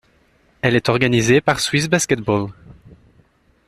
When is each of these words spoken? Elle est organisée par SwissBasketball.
Elle 0.63 0.75
est 0.75 0.89
organisée 0.89 1.41
par 1.41 1.59
SwissBasketball. 1.59 2.47